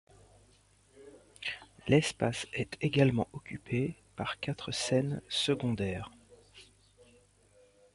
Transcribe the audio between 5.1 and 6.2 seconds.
secondaires.